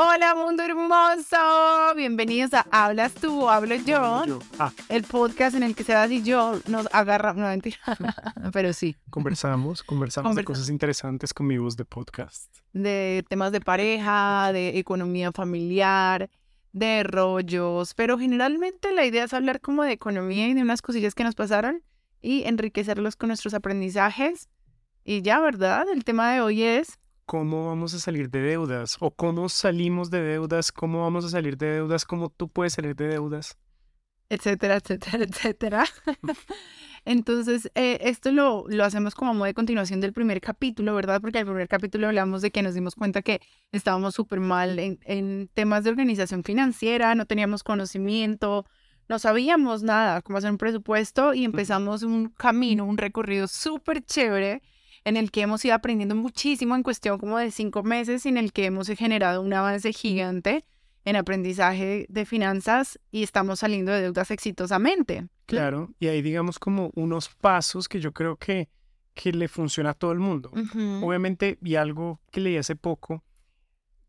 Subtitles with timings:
[0.00, 1.36] Hola mundo hermoso,
[1.96, 4.38] bienvenidos a Hablas tú o hablo yo, Yo.
[4.60, 7.78] Ah, el podcast en el que Sebas y yo nos agarramos, no mentira,
[8.52, 12.46] pero sí, conversamos, conversamos de Conversa- cosas interesantes con mi voz de podcast.
[12.72, 16.30] de temas de pareja, de economía familiar,
[16.72, 21.16] de rollos, pero generalmente la idea es hablar como de economía y de unas cosillas
[21.16, 21.82] que nos pasaron
[22.22, 24.48] y enriquecerlos con nuestros aprendizajes.
[25.02, 25.86] Y ya, ¿verdad?
[25.92, 28.96] El tema de hoy es ¿Cómo vamos a salir de deudas?
[29.00, 30.72] ¿O cómo salimos de deudas?
[30.72, 32.06] ¿Cómo vamos a salir de deudas?
[32.06, 33.58] ¿Cómo tú puedes salir de deudas?
[34.30, 35.84] etcétera, etcétera, etcétera.
[37.04, 41.20] Entonces, eh, esto lo, lo hacemos como modo de continuación del primer capítulo, ¿verdad?
[41.20, 43.42] Porque al primer capítulo hablamos de que nos dimos cuenta que
[43.72, 48.64] estábamos súper mal en, en temas de organización financiera, no teníamos conocimiento,
[49.06, 54.62] no sabíamos nada, cómo hacer un presupuesto y empezamos un camino, un recorrido súper chévere
[55.08, 58.52] en el que hemos ido aprendiendo muchísimo en cuestión como de cinco meses, en el
[58.52, 60.64] que hemos generado un avance gigante
[61.04, 65.28] en aprendizaje de finanzas y estamos saliendo de deudas exitosamente.
[65.46, 68.68] Claro, y ahí digamos como unos pasos que yo creo que,
[69.14, 70.52] que le funciona a todo el mundo.
[71.02, 73.24] Obviamente, y algo que leí hace poco,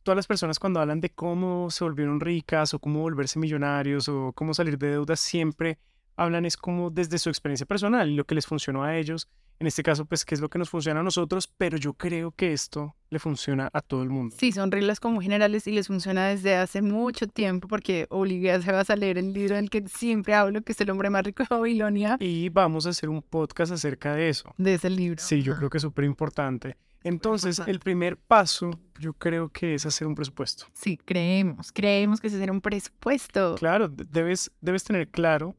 [0.03, 4.33] todas las personas cuando hablan de cómo se volvieron ricas o cómo volverse millonarios o
[4.33, 5.79] cómo salir de deudas, siempre
[6.21, 9.27] hablan es como desde su experiencia personal lo que les funcionó a ellos.
[9.61, 12.31] En este caso, pues, qué es lo que nos funciona a nosotros, pero yo creo
[12.31, 14.33] que esto le funciona a todo el mundo.
[14.39, 18.71] Sí, son reglas como generales y les funciona desde hace mucho tiempo porque Olivia se
[18.71, 21.43] va a leer el libro del que siempre hablo, que es El hombre más rico
[21.43, 24.53] de Babilonia, Y vamos a hacer un podcast acerca de eso.
[24.57, 25.21] de ese libro.
[25.21, 26.77] Sí, yo creo que es súper importante.
[27.03, 30.65] Entonces, el primer paso, yo creo que es hacer un presupuesto.
[30.73, 33.55] Sí, creemos, creemos que ese será un presupuesto.
[33.55, 35.55] Claro, de- debes, debes tener claro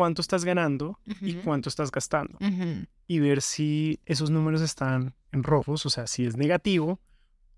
[0.00, 1.42] cuánto estás ganando y Ujú.
[1.44, 2.38] cuánto estás gastando.
[2.40, 2.86] Ujú.
[3.06, 6.98] Y ver si esos números están en rojos, o sea, si es negativo,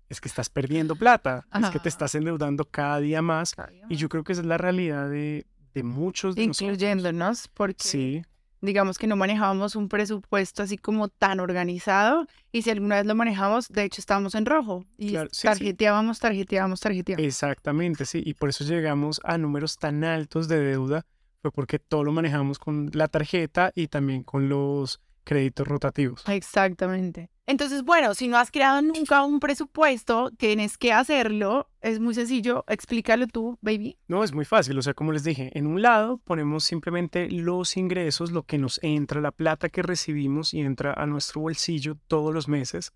[0.09, 3.55] es que estás perdiendo plata, es que te estás endeudando cada día más.
[3.89, 6.43] Y yo creo que esa es la realidad de, de muchos de.
[6.43, 8.21] Incluyéndonos, porque Sí,
[8.59, 13.15] digamos que no manejábamos un presupuesto así como tan organizado y si alguna vez lo
[13.15, 15.47] manejamos, de hecho estábamos en rojo y Claro, sí, sí.
[15.47, 17.25] tarjeteábamos, tarjeteábamos, tarjeteábamos.
[17.25, 18.21] exactamente, sí.
[18.25, 21.05] Y por eso llegamos a números tan altos de deuda,
[21.43, 26.23] fue porque todo lo manejamos con la tarjeta y también con los créditos rotativos.
[26.29, 27.29] Exactamente.
[27.45, 31.69] Entonces, bueno, si no has creado nunca un presupuesto, tienes que hacerlo.
[31.81, 32.63] Es muy sencillo.
[32.69, 33.97] Explícalo tú, baby.
[34.07, 37.75] No, es muy fácil, o sea, como les dije, en un lado ponemos simplemente los
[37.75, 42.33] ingresos, lo que nos entra, la plata que recibimos y entra a nuestro bolsillo todos
[42.33, 42.93] los meses,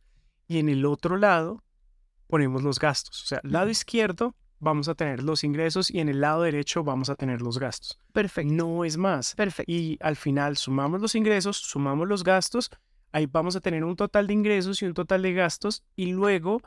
[0.47, 1.65] y en el otro lado
[2.27, 6.21] ponemos los gastos, o sea, lado izquierdo vamos a tener los ingresos y en el
[6.21, 7.99] lado derecho vamos a tener los gastos.
[8.13, 8.53] Perfecto.
[8.53, 9.35] No es más.
[9.35, 9.71] Perfecto.
[9.71, 12.69] Y al final sumamos los ingresos, sumamos los gastos,
[13.11, 16.61] ahí vamos a tener un total de ingresos y un total de gastos y luego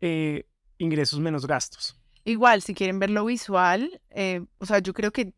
[0.00, 0.46] eh,
[0.78, 1.98] ingresos menos gastos.
[2.24, 5.32] Igual, si quieren verlo visual, eh, o sea, yo creo que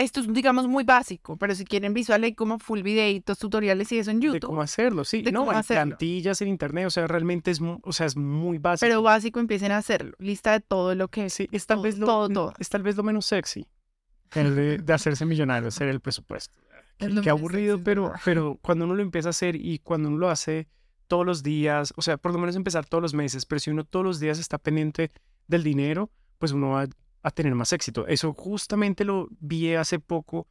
[0.00, 3.98] esto es, digamos, muy básico, pero si quieren visual hay como full videitos, tutoriales y
[3.98, 4.48] eso en de YouTube.
[4.48, 5.22] cómo hacerlo, sí.
[5.22, 5.96] de no, cómo hay hacerlo.
[5.96, 8.86] plantillas en internet, o sea, realmente es, o sea, es muy básico.
[8.86, 10.12] Pero básico empiecen a hacerlo.
[10.18, 12.54] Lista de todo lo que sí, es tal todo, vez lo, todo, todo.
[12.58, 13.66] es tal vez lo menos sexy.
[14.34, 16.56] El de, de hacerse millonario, hacer el presupuesto.
[16.98, 20.18] Es Qué, aburrido, sexy, pero, pero cuando uno lo empieza a hacer y cuando uno
[20.18, 20.68] lo hace
[21.08, 23.84] todos los días, o sea, por lo menos empezar todos los meses, pero si uno
[23.84, 25.10] todos los días está pendiente
[25.48, 26.86] del dinero, pues uno va
[27.22, 28.06] a tener más éxito.
[28.06, 30.48] Eso justamente lo vi hace poco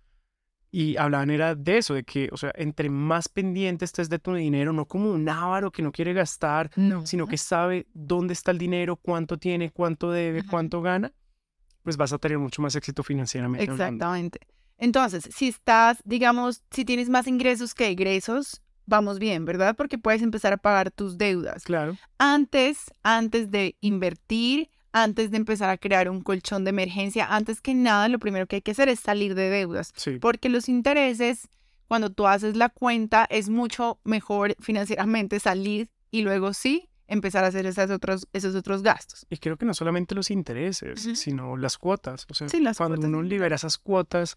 [0.72, 4.34] y hablaban era de eso, de que, o sea, entre más pendiente estés de tu
[4.35, 7.06] dinero, no como un avaro que no quiere gastar, No.
[7.08, 11.12] sino que sabe dónde está el dinero, cuánto tiene, cuánto debe, cuánto gana,
[11.81, 13.63] pues vas a tener mucho más éxito financieramente.
[13.63, 13.84] hablando.
[13.84, 14.40] Exactamente.
[14.78, 19.75] Entonces, si estás, digamos, si tienes más ingresos que egresos, vamos bien, ¿verdad?
[19.75, 21.63] Porque puedes empezar a pagar tus deudas.
[21.63, 27.62] Claro, Antes, antes de invertir, antes de empezar a crear un colchón de emergencia, antes
[27.62, 29.92] que nada, lo primero que hay que hacer es salir de deudas.
[29.96, 30.18] sí.
[30.20, 31.48] Porque los intereses,
[31.88, 37.48] cuando tú haces la cuenta, es mucho mejor financieramente salir y luego sí empezar a
[37.48, 39.26] hacer esas otros, esos otros gastos.
[39.30, 41.16] Y creo que no solamente los intereses, Ujú.
[41.16, 42.26] sino las cuotas.
[42.30, 44.35] O sea, Sí, las cuando cuotas uno libera esas cuotas,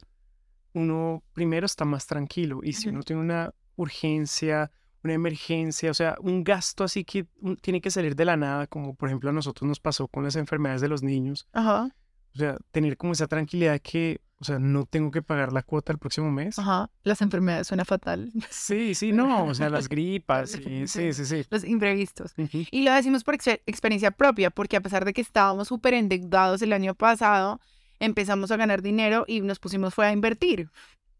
[0.73, 2.61] uno primero está más tranquilo.
[2.63, 2.97] Y si Ujú.
[2.97, 4.71] uno tiene una urgencia,
[5.05, 7.27] una emergencia, o sea, un gasto así que
[7.61, 10.37] tiene que salir de la nada, como por ejemplo a nosotros nos pasó con las
[10.37, 11.49] enfermedades de los niños.
[11.53, 11.95] Ajá,
[12.35, 15.93] O sea, tener como esa tranquilidad que, o sea, no tengo que pagar la cuota
[15.93, 16.59] el próximo mes.
[16.59, 16.91] ajá.
[17.05, 18.33] Las enfermedades suena fatal.
[18.51, 21.45] Sí, sí, no, o sea, las gripas, sí, sí, sí, sí.
[21.51, 22.33] Los imprevistos.
[22.71, 26.63] Y lo decimos por exper- experiencia propia, porque a pesar de que estábamos súper endeudados
[26.63, 27.61] el año pasado,
[28.01, 30.71] empezamos a ganar dinero y nos pusimos fue a invertir,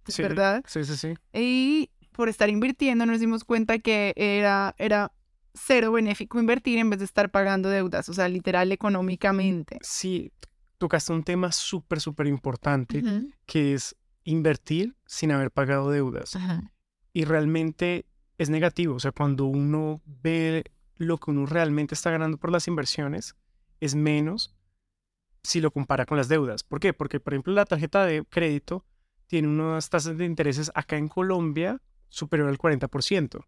[0.09, 0.65] ¿es Sí, ¿verdad?
[0.67, 1.15] Sí, sí, sí.
[1.33, 5.13] Y por estar invirtiendo nos dimos cuenta que era, era
[5.55, 9.79] cero benéfico invertir en vez de estar pagando deudas, o sea, literal económicamente.
[9.83, 10.33] Sí,
[10.79, 13.03] tocaste un tema súper, súper importante,
[13.47, 16.37] que es invertir sin haber pagado deudas.
[17.13, 18.07] Y realmente
[18.39, 18.95] es negativo.
[18.95, 20.65] O sea, cuando uno ve
[20.97, 23.37] lo que uno realmente está ganando por las inversiones,
[23.81, 24.55] es menos
[25.43, 26.63] si lo compara con las deudas.
[26.63, 26.93] ¿Por qué?
[26.93, 28.85] Porque, por ejemplo, la tarjeta de crédito
[29.27, 31.81] tiene unas tasas de intereses acá en Colombia
[32.13, 33.45] superior al 40%.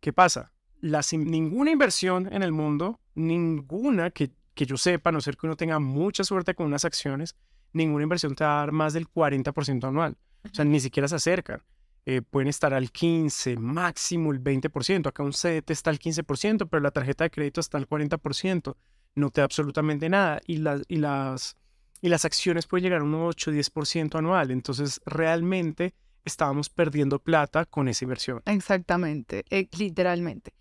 [0.00, 0.52] ¿Qué pasa?
[0.82, 5.46] In- ninguna inversión en el mundo, ninguna que, que yo sepa, a no ser que
[5.46, 7.36] uno tenga mucha suerte con unas acciones,
[7.72, 10.16] ninguna inversión te va a dar más del 40% anual.
[10.44, 11.62] O sea, ni siquiera se acercan.
[12.06, 15.06] Eh, pueden estar al 15, máximo el 20%.
[15.06, 18.76] Acá un CDT está al 15%, pero la tarjeta de crédito está al 40%.
[19.16, 20.40] No te da absolutamente nada.
[20.46, 21.56] Y, las y, las,
[22.00, 24.50] y las acciones pueden llegar a un 8, 10% anual.
[24.50, 25.94] Entonces, realmente
[26.24, 28.42] estábamos perdiendo plata con esa inversión.
[28.46, 30.52] Exactamente, eh, literalmente.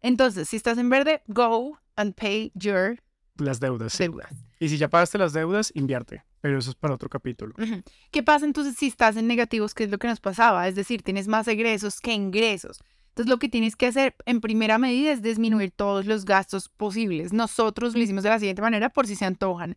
[0.00, 3.00] Entonces, si estás en verde, go and pay your
[3.36, 3.92] Las deudas.
[3.92, 4.04] sí.
[4.04, 4.32] deudas.
[4.60, 6.24] Y si ya pagaste las deudas, invierte.
[6.40, 7.54] Pero eso es para otro capítulo.
[8.10, 9.74] ¿Qué pasa entonces si estás en negativos?
[9.74, 10.68] ¿Qué es lo que nos pasaba?
[10.68, 12.80] Es decir, tienes más egresos que ingresos.
[13.08, 17.32] Entonces, lo que tienes que hacer en primera medida es disminuir todos los gastos posibles.
[17.32, 19.76] Nosotros lo hicimos de la siguiente manera, por si se antojan.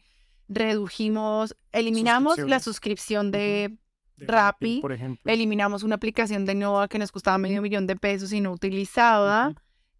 [0.50, 3.78] Redujimos, eliminamos la suscripción de, De
[4.18, 5.32] Rappi, por ejemplo.
[5.32, 9.54] eliminamos una aplicación de Nova que nos costaba medio millón de pesos y no utilizaba.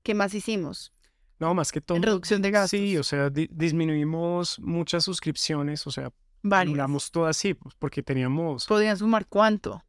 [0.04, 0.94] ¿Qué más hicimos?
[1.40, 1.98] No, más que todo.
[1.98, 2.72] En reducción de gastos.
[2.72, 6.12] Sí, o sea, di- disminuimos muchas suscripciones, o sea,
[6.42, 6.70] Varias.
[6.72, 9.84] logramos todas así, pues, porque teníamos Podían sumar cuánto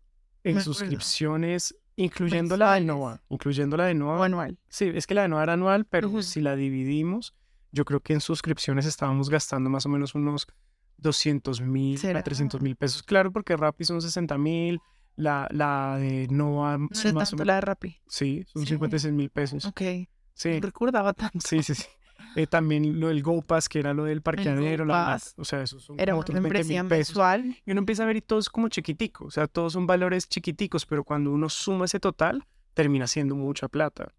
[0.45, 0.75] en me acuerdo.
[0.75, 2.81] suscripciones, incluyendo la de.
[2.83, 4.27] Nova, incluyendo la de o Nova.
[4.27, 4.59] anual.
[4.69, 7.35] Sí, es que la de Nova era anual, pero si la dividimos,
[7.73, 10.47] yo creo que en suscripciones estábamos gastando más o menos unos
[10.99, 13.03] 200 mil a 300 mil pesos.
[13.03, 14.81] Claro, porque Rappi son 60 mil,
[15.17, 17.97] la, la de Nova No son es más o tanto menos, la de Rappi.
[18.07, 18.69] sí, son Sí.
[18.75, 19.65] 56 mil pesos.
[19.65, 19.81] Ok.
[20.35, 21.41] Sí, recordaba tanto.
[21.43, 21.85] sí, sí, sí.
[22.37, 25.99] Eh, también lo del GoPass, que era lo del parqueadero, la- o sea, esos son
[25.99, 27.17] Era otros 20 membresía mil pesos.
[27.17, 27.57] mensual.
[27.65, 30.29] Y uno empieza a ver y todo es como chiquitico, o sea, todos son valores
[30.29, 34.13] chiquiticos, pero cuando uno suma ese total, termina siendo mucha plata.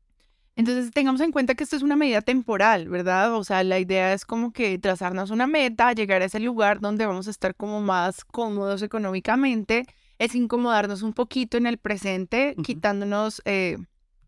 [0.60, 3.34] Entonces tengamos en cuenta que esto es una medida temporal, ¿verdad?
[3.34, 7.06] O sea, la idea es como que trazarnos una meta, llegar a ese lugar donde
[7.06, 9.86] vamos a estar como más cómodos económicamente,
[10.18, 13.78] es incomodarnos un poquito en el presente, quitándonos eh,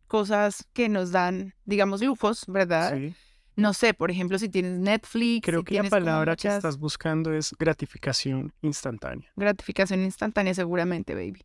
[0.08, 2.96] cosas que nos dan, digamos, lujos, ¿verdad?
[2.96, 3.14] Sí.
[3.58, 7.34] No sé, por ejemplo, si tienes Netflix, Creo si que la palabra que estás buscando
[7.34, 9.30] es gratificación instantánea.
[9.36, 11.44] gratificación instantánea seguramente, baby.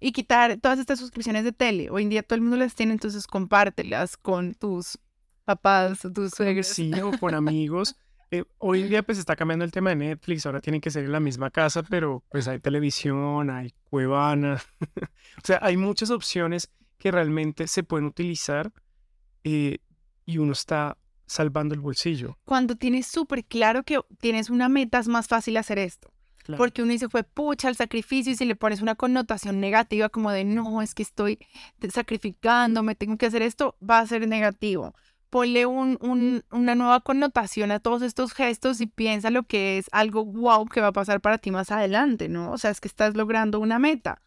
[0.00, 1.90] Y quitar todas estas suscripciones de tele.
[1.90, 4.98] Hoy en día todo el mundo las tiene, entonces compártelas con tus
[5.44, 6.66] papás tus suegros.
[6.66, 7.96] Sí, o con amigos.
[8.32, 11.04] Eh, hoy en día pues está cambiando el tema de Netflix, ahora tienen que ser
[11.04, 14.62] en la misma casa, pero pues hay televisión, hay Cuevana,
[15.36, 18.72] o sea, hay muchas opciones que realmente se pueden utilizar
[19.42, 19.78] eh,
[20.26, 20.96] y uno está
[21.26, 22.38] salvando el bolsillo.
[22.44, 26.12] Cuando tienes súper claro que tienes una meta, es más fácil hacer esto.
[26.50, 26.58] Claro.
[26.62, 30.30] Porque uno dice, fue pucha el sacrificio y si le pones una connotación negativa como
[30.30, 31.38] de, no, es que estoy
[31.94, 34.94] sacrificando, me tengo que hacer esto, va a ser negativo.
[35.28, 39.86] Ponle un, un- una nueva connotación a todos estos gestos y piensa lo que es
[39.92, 42.50] algo wow que va a pasar para ti más adelante, ¿no?
[42.50, 44.20] O sea, es que estás logrando una meta.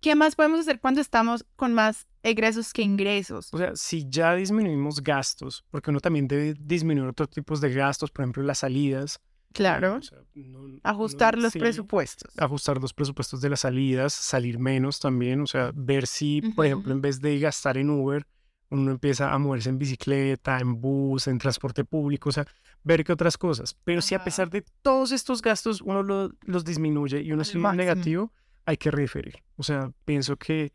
[0.00, 3.48] ¿Qué más podemos hacer cuando estamos con más egresos que ingresos?
[3.52, 8.10] O sea, si ya disminuimos gastos, porque uno también debe disminuir otros tipos de gastos,
[8.10, 9.20] por ejemplo, las salidas.
[9.52, 12.32] Claro, o sea, no- ajustar no- los sí, presupuestos.
[12.38, 16.90] Ajustar los presupuestos de las salidas, salir menos también, o sea, ver si, por ejemplo,
[16.90, 16.96] Ujú.
[16.98, 18.26] en vez de gastar en Uber,
[18.70, 22.46] uno empieza a moverse en bicicleta, en bus, en transporte público, o sea,
[22.84, 23.74] ver qué otras cosas.
[23.84, 24.24] Pero si a Ajá.
[24.26, 27.72] pesar de todos estos gastos uno lo- los disminuye y uno es máximo.
[27.72, 28.32] negativo,
[28.66, 29.42] hay que referir.
[29.56, 30.72] O sea, pienso que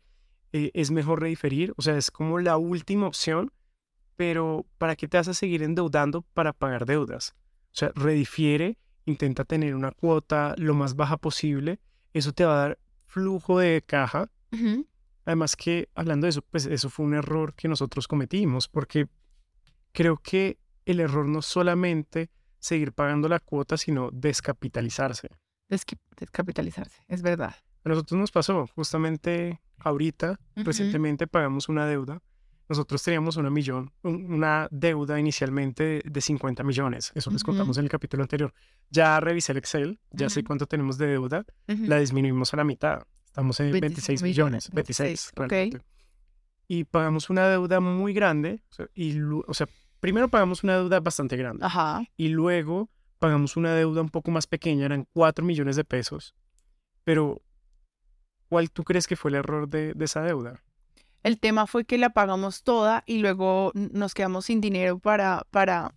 [0.52, 3.50] eh, es mejor rediferir, o sea, es como la última opción,
[4.16, 7.34] pero ¿para qué te vas a seguir endeudando para pagar deudas?
[7.74, 11.80] O sea, redifiere, intenta tener una cuota lo más baja posible,
[12.12, 14.30] eso te va a dar flujo de caja.
[15.24, 19.08] Además que, hablando de eso, pues eso fue un error que nosotros cometimos, porque
[19.90, 25.30] creo que el error no es solamente seguir pagando la cuota, sino descapitalizarse.
[25.68, 27.56] Descapitalizarse, es verdad.
[27.84, 32.22] A nosotros nos pasó, justamente ahorita, recientemente pagamos una deuda.
[32.68, 37.12] Nosotros teníamos una millón, un- una deuda inicialmente de, de 50 millones.
[37.14, 37.50] Eso les Ujú.
[37.52, 38.54] contamos en el capítulo anterior.
[38.90, 40.46] Ya revisé el Excel, ya sé Ujú.
[40.46, 41.44] cuánto tenemos de deuda.
[41.68, 41.84] Ujú.
[41.86, 43.02] La disminuimos a la mitad.
[43.26, 45.50] Estamos en 26 millones, 26, 26, ok.
[45.50, 45.80] realmente.
[46.66, 48.62] Y pagamos una deuda muy grande.
[48.70, 49.68] O sea, y, o sea,
[50.00, 51.64] primero pagamos una deuda bastante grande.
[51.66, 52.02] Ajá.
[52.16, 56.34] Y luego pagamos una deuda un poco más pequeña, eran 4 millones de pesos.
[57.04, 57.42] Pero,
[58.48, 60.62] ¿cuál tú crees que fue el error de, de esa deuda?
[61.24, 65.94] El tema fue que la pagamos toda y luego nos quedamos sin dinero para, para,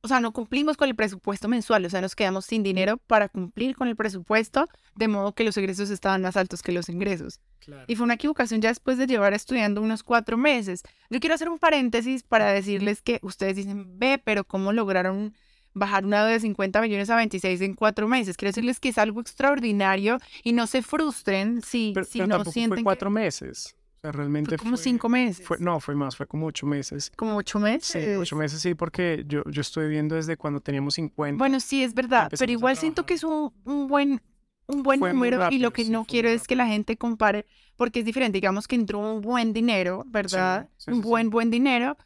[0.00, 3.28] o sea, no cumplimos con el presupuesto mensual, o sea, nos quedamos sin dinero para
[3.28, 7.40] cumplir con el presupuesto, de modo que los egresos estaban más altos que los ingresos.
[7.88, 10.82] Y fue una equivocación ya después de llevar estudiando unos cuatro meses.
[11.10, 15.34] Yo quiero hacer un paréntesis para decirles que ustedes dicen, ve, pero ¿cómo lograron
[15.74, 18.36] bajar una de 50 millones a 26 en cuatro meses?
[18.36, 22.84] Quiero decirles que es algo extraordinario y no se frustren si, si no sienten fue
[22.84, 23.74] cuatro meses.
[23.98, 25.44] O sea, realmente fue como cinco meses.
[25.44, 27.10] Fue, no, fue más, fue como ocho meses.
[27.16, 28.04] ¿Como ocho meses?
[28.04, 31.36] Sí, ocho meses, sí, porque yo, yo estoy viendo desde cuando teníamos 50.
[31.36, 34.22] Bueno, sí, es verdad, pero igual siento que es un, un buen,
[34.68, 38.04] un buen número y lo que no quiero es que la gente compare, porque es
[38.04, 40.68] diferente, digamos que entró un buen dinero, ¿verdad?
[40.86, 41.96] un buen, buen dinero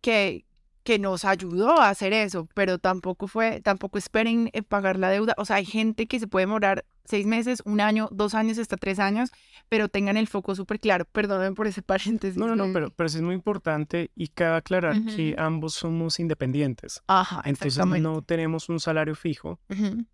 [0.00, 0.45] que,
[0.86, 5.34] que nos ayudó a hacer eso, pero tampoco fue, tampoco esperen eh, pagar la deuda.
[5.36, 8.76] O sea, hay gente que se puede demorar seis meses, un año, dos años, hasta
[8.76, 9.30] tres años,
[9.68, 11.04] pero tengan el foco súper claro.
[11.04, 11.82] Perdonen por ese
[12.22, 12.38] paréntesis.
[12.38, 16.20] No, no, no, pero, pero sí es muy importante y cabe aclarar que ambos somos
[16.20, 17.02] independientes.
[17.08, 19.58] Ajá, Entonces no tenemos un salario fijo.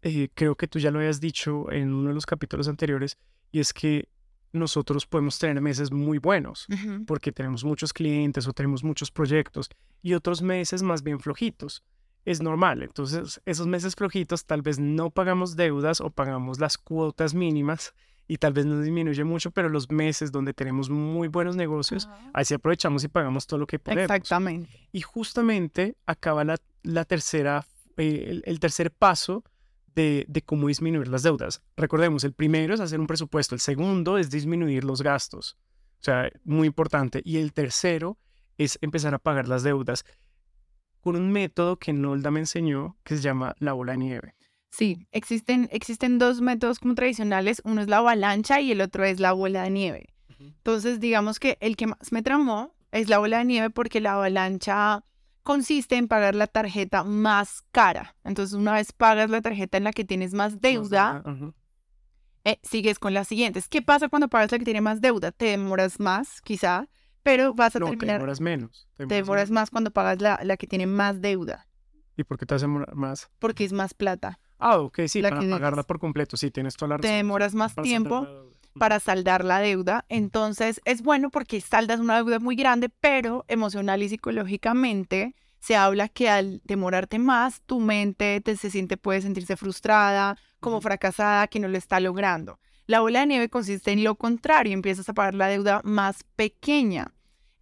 [0.00, 3.18] Eh, creo que tú ya lo habías dicho en uno de los capítulos anteriores,
[3.50, 4.08] y es que
[4.52, 6.66] nosotros podemos tener meses muy buenos
[7.06, 9.70] porque tenemos muchos clientes o tenemos muchos proyectos
[10.02, 11.82] y otros meses más bien flojitos.
[12.24, 12.82] Es normal.
[12.82, 17.94] Entonces, esos meses flojitos tal vez no pagamos deudas o pagamos las cuotas mínimas
[18.28, 22.44] y tal vez no disminuye mucho, pero los meses donde tenemos muy buenos negocios, ahí
[22.44, 24.04] sí aprovechamos y pagamos todo lo que podemos.
[24.04, 24.88] Exactamente.
[24.92, 27.66] Y justamente acaba la, la tercera,
[27.96, 29.42] eh, el tercer paso
[29.94, 31.62] de, cómo disminuir las deudas.
[31.76, 35.56] Recordemos, el primero es hacer un presupuesto, el segundo es disminuir los gastos,
[36.00, 38.18] o sea, muy importante, y el tercero
[38.58, 40.04] es empezar a pagar las deudas
[41.00, 44.34] con un método que Nolda me enseñó que se llama la bola de nieve.
[44.70, 49.20] Sí, existen, existen dos métodos como tradicionales, uno es la avalancha y el otro es
[49.20, 50.08] la bola de nieve.
[50.38, 54.14] Entonces, digamos que el que más me tramó es la bola de nieve porque la
[54.14, 55.04] avalancha
[55.42, 58.16] consiste en pagar la tarjeta más cara.
[58.24, 61.22] Entonces, una vez pagas la tarjeta en la que tienes más deuda,
[62.44, 63.68] eh, sigues con las siguientes.
[63.68, 65.32] ¿Qué pasa cuando pagas la que tiene más deuda?
[65.32, 66.88] Te demoras más, quizá,
[67.22, 68.06] pero vas a no, terminar.
[68.08, 68.88] Te demoras menos.
[68.96, 69.70] Te demoras, más.
[69.70, 71.68] cuando pagas la, la, que tiene más deuda.
[72.16, 73.30] ¿Y por qué te vas a demorar más?
[73.38, 74.38] Porque es más plata.
[74.58, 77.10] Ah, ok, sí, para pagarla por completo, sí, tienes toda la razón.
[77.10, 78.26] Te demoras más tiempo
[78.78, 80.04] para saldar la deuda.
[80.08, 86.08] Entonces es bueno porque saldas una deuda muy grande, pero emocional y psicológicamente se habla
[86.08, 91.60] que al demorarte más, tu mente te, se siente, puede sentirse frustrada, como fracasada, que
[91.60, 92.58] no lo está logrando.
[92.86, 97.12] La bola de nieve consiste en lo contrario, empiezas a pagar la deuda más pequeña.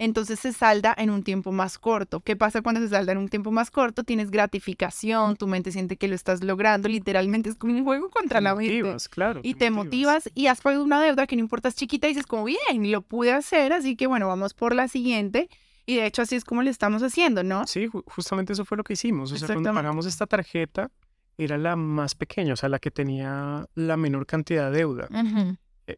[0.00, 2.20] Entonces se salda en un tiempo más corto.
[2.20, 4.02] ¿Qué pasa cuando se salda en un tiempo más corto?
[4.02, 6.88] Tienes gratificación, tu mente siente que lo estás logrando.
[6.88, 8.96] Literalmente es como un juego contra la mente.
[9.10, 10.30] Claro, y te, motivas.
[10.34, 13.02] y has pagado una deuda que no importa es chiquita y dices como bien, lo
[13.02, 15.50] pude hacer, así que bueno, vamos por la siguiente.
[15.84, 17.66] Y de hecho así es como lo estamos haciendo, ¿no?
[17.66, 19.32] Sí, justamente eso fue lo que hicimos.
[19.32, 20.90] O sea, cuando pagamos esta tarjeta,
[21.36, 25.08] era la más pequeña, o sea, la que tenía la menor cantidad de deuda.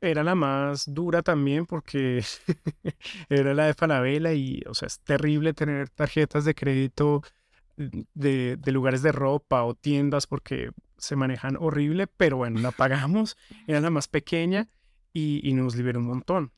[0.01, 2.25] Era la más dura también porque
[3.29, 7.23] era la de Falabella y, o sea, es terrible tener tarjetas de crédito
[7.77, 13.37] de, de, lugares de ropa o tiendas porque se manejan horrible, pero bueno, la pagamos,
[13.67, 14.69] era la más pequeña
[15.13, 16.53] y, y nos liberó un montón.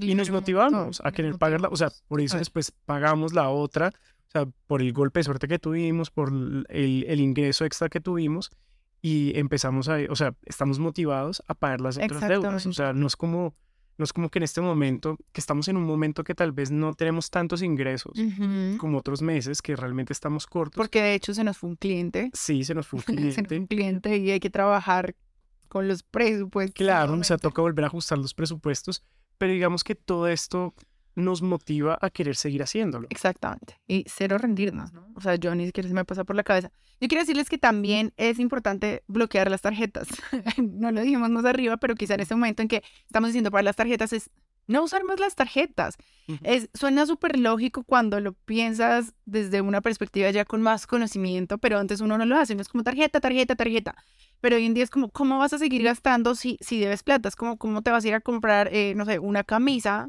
[0.00, 3.92] y nos motivamos a querer pagarla, o sea, por eso después pagamos la otra,
[4.28, 6.66] o sea, por el golpe de suerte que tuvimos, por el,
[7.08, 8.50] el ingreso extra que tuvimos
[9.02, 12.66] y empezamos a, o sea, estamos motivados a pagar las otras deudas.
[12.66, 13.54] O sea, no es como,
[13.96, 16.70] no es como que en este momento, que estamos en un momento que tal vez
[16.70, 18.12] no tenemos tantos ingresos
[18.78, 20.76] como otros meses, que realmente estamos cortos.
[20.76, 22.30] Porque de hecho se nos fue un cliente.
[22.34, 23.32] Sí, se nos fue un cliente.
[23.34, 25.14] se nos fue un cliente y hay que trabajar
[25.68, 26.74] con los presupuestos.
[26.74, 29.02] Claro, o sea, toca volver a ajustar los presupuestos,
[29.38, 30.74] pero digamos que todo esto
[31.14, 33.06] nos motiva a querer seguir haciéndolo.
[33.10, 33.80] Exactamente.
[33.86, 35.06] Y cero rendirnos, ¿no?
[35.14, 36.70] O sea, yo ni siquiera se me pasa por la cabeza.
[37.00, 40.08] Yo quiero decirles que también es importante bloquear las tarjetas.
[40.58, 43.62] no lo dijimos más arriba, pero quizá en este momento en que estamos diciendo para
[43.62, 44.30] las tarjetas es
[44.66, 45.96] no usar más las tarjetas.
[46.44, 51.78] es, suena súper lógico cuando lo piensas desde una perspectiva ya con más conocimiento, pero
[51.78, 52.54] antes uno no lo hace.
[52.54, 53.96] No es como tarjeta, tarjeta, tarjeta.
[54.40, 57.28] Pero hoy en día es como, ¿cómo vas a seguir gastando si, si debes plata?
[57.28, 60.08] Es como, ¿cómo te vas a ir a comprar, eh, no sé, una camisa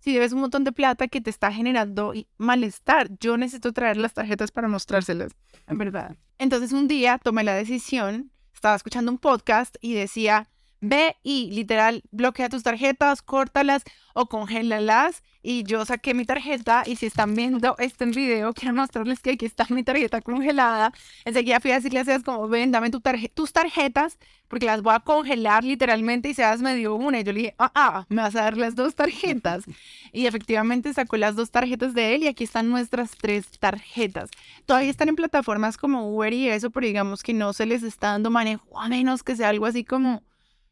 [0.00, 3.08] si debes un montón de plata que te está generando malestar.
[3.20, 5.32] Yo necesito traer las tarjetas para mostrárselas,
[5.66, 6.16] en verdad.
[6.38, 10.48] Entonces un día tomé la decisión, estaba escuchando un podcast y decía,
[10.80, 13.82] ve y literal bloquea tus tarjetas, córtalas
[14.14, 15.22] o congélalas.
[15.40, 19.46] Y yo saqué mi tarjeta y si están viendo este video, quiero mostrarles que aquí
[19.46, 20.92] está mi tarjeta congelada.
[21.24, 23.00] Enseguida fui a decirle a Sebas como, ven, dame tu
[23.34, 24.18] tus tarjetas
[24.48, 27.54] porque las voy a congelar literalmente y Sebas me dio una y yo le dije,
[27.58, 29.64] ah, ah, me vas a dar las dos tarjetas.
[30.12, 34.30] y efectivamente sacó las dos tarjetas de él y aquí están nuestras tres tarjetas.
[34.66, 38.08] Todavía están en plataformas como Uber y eso, pero digamos que no se les está
[38.08, 40.22] dando manejo a menos que sea algo así como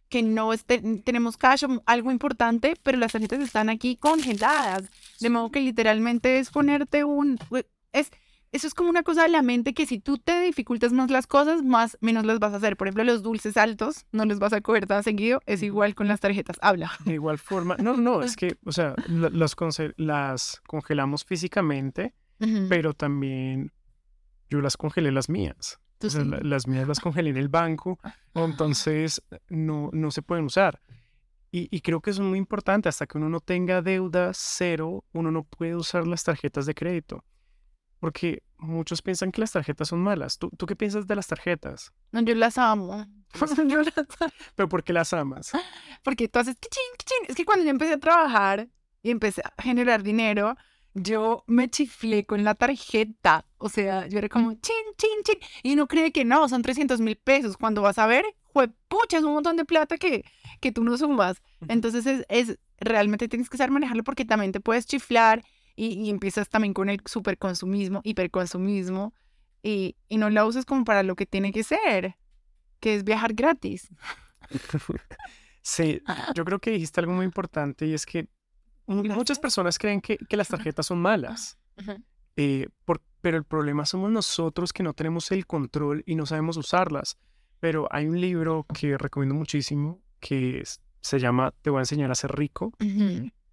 [0.08, 4.84] que no esté, tenemos cash o algo importante, pero las tarjetas están aquí congeladas.
[5.20, 7.38] De modo que literalmente es ponerte un...
[7.92, 8.10] Es,
[8.52, 11.26] eso es como una cosa de la mente que si tú te dificultas más las
[11.26, 12.76] cosas, más menos las vas a hacer.
[12.76, 15.40] Por ejemplo, los dulces altos no los vas a coger tan seguido.
[15.46, 16.56] Es igual con las tarjetas.
[16.62, 16.92] Habla.
[17.04, 17.76] De igual forma.
[17.78, 19.56] No, no, es que, o sea, las,
[19.96, 22.14] las congelamos físicamente,
[22.68, 23.72] pero también
[24.48, 25.80] yo las congelé las mías
[26.43, 27.99] las mías las congelé en el banco,
[28.35, 30.81] entonces no, no se pueden usar.
[31.53, 35.31] Y, y, creo que es muy importante, hasta que uno no tenga deuda cero, uno
[35.31, 37.25] no puede usar las tarjetas de crédito.
[37.99, 40.38] Porque muchos piensan que las tarjetas son malas.
[40.38, 41.93] ¿Tú, tú qué piensas de las tarjetas?
[42.12, 43.07] No, yo las amo.
[43.69, 43.95] yo las...
[44.55, 45.53] ¿Pero por qué las amas?
[46.03, 46.57] Porque tú haces...
[47.29, 48.69] Es que cuando yo empecé a trabajar
[49.03, 50.57] y empecé a generar dinero,
[50.97, 53.45] yo me chiflé con la tarjeta.
[53.59, 55.38] O sea, yo era como chin, chin, chin.
[55.62, 57.57] Y uno cree que no, son 300 mil pesos.
[57.59, 58.25] Cuando vas a ver,
[58.88, 60.25] pucha, es un montón de plata que,
[60.61, 61.43] que tú no sumas.
[61.69, 65.45] Entonces, es, es, realmente tienes que saber manejarlo porque también te puedes chiflar
[65.76, 69.12] y, y empiezas también con el superconsumismo, hiperconsumismo.
[69.62, 72.17] Y, y no la uses como para lo que tiene que ser,
[72.81, 73.88] que es viajar gratis.
[75.69, 76.00] Sí,
[76.37, 78.29] yo creo que dijiste algo muy importante y es que
[78.87, 81.59] Muchas personas creen que, las tarjetas son malas,
[82.37, 82.69] eh,
[83.21, 87.19] pero el problema somos nosotros que no tenemos el control y no sabemos usarlas.
[87.59, 90.62] Pero hay un libro que recomiendo muchísimo que
[91.00, 92.73] se llama Te voy a enseñar a ser rico.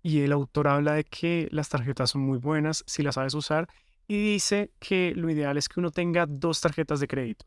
[0.05, 3.67] Y el autor habla de que las tarjetas son muy buenas si las sabes usar
[4.07, 7.45] y dice que lo ideal es que uno tenga dos tarjetas de crédito.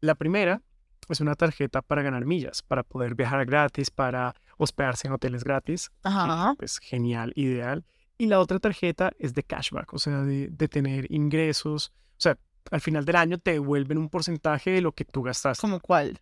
[0.00, 0.62] La primera
[1.08, 5.90] es una tarjeta para ganar millas, para poder viajar gratis, para hospedarse en hoteles gratis.
[6.02, 6.54] Ajá.
[6.58, 7.84] Pues genial, ideal.
[8.18, 11.92] Y la otra tarjeta es de cashback, o sea, de, tener ingresos.
[12.12, 12.38] O sea,
[12.70, 15.60] al final del año te devuelven un porcentaje de lo que tú gastaste.
[15.60, 16.20] ¿Como cuál?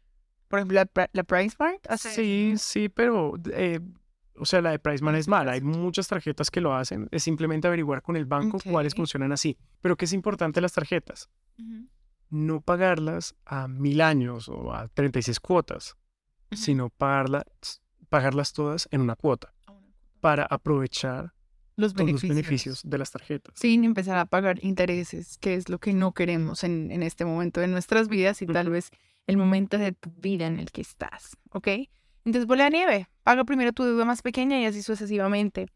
[0.48, 1.86] Por ejemplo, la, la PriceMart.
[1.96, 3.80] Sí, sí, pero eh,
[4.36, 5.52] o sea, la de PriceMart es mala.
[5.52, 7.08] Hay muchas tarjetas que lo hacen.
[7.12, 9.56] Es simplemente averiguar con el banco cuáles funcionan así.
[9.80, 11.28] Pero ¿qué es importante las tarjetas?
[12.30, 15.96] No pagarlas a mil años o a 36 cuotas,
[16.50, 17.82] sino pagarlas
[18.14, 19.52] pagarlas todas en una cuota
[20.20, 21.34] para aprovechar
[21.74, 22.80] los beneficios.
[22.84, 23.52] de las tarjetas.
[23.58, 27.60] Sin empezar a pagar intereses, que es lo que no queremos en, en este momento
[27.60, 28.92] de nuestras vidas y tal vez
[29.26, 31.66] el momento de tu vida en el que estás, ¿ok?
[32.24, 35.66] Entonces, bola nieve, paga primero tu deuda más pequeña y así sucesivamente.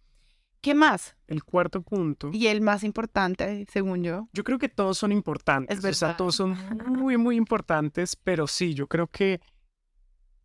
[0.60, 1.16] ¿Qué más?
[1.26, 2.30] El cuarto punto.
[2.32, 4.28] Y el más importante, según yo.
[4.32, 5.76] Yo creo que todos son importantes.
[5.76, 5.96] Es verdad.
[5.96, 9.40] O sea, todos son muy, muy importantes, pero sí, yo creo que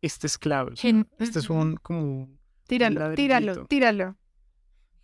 [0.03, 0.73] este es clave.
[1.17, 2.29] Este es un como...
[2.67, 4.17] Tíralo, tíralo, tíralo.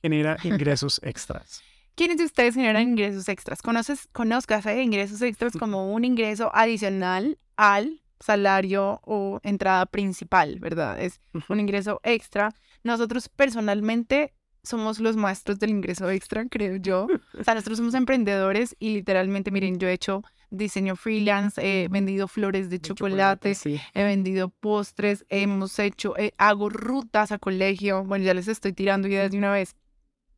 [0.01, 1.61] Genera ingresos extras.
[1.95, 3.61] ¿Quiénes de ustedes generan ingresos extras?
[3.61, 11.01] ¿Conoces, conozcas eh, ingresos extras como un ingreso adicional al salario o entrada principal, ¿verdad?
[11.01, 12.53] Es un ingreso extra.
[12.83, 14.33] Nosotros personalmente
[14.63, 17.07] somos los maestros del ingreso extra, creo yo.
[17.39, 22.27] O sea, nosotros somos emprendedores y literalmente, miren, yo he hecho diseño freelance, he vendido
[22.27, 23.55] flores de, chocolate,
[23.93, 28.03] he vendido postres, hemos hecho, eh, hago rutas a colegio.
[28.03, 29.75] Bueno, ya les estoy tirando ideas de una vez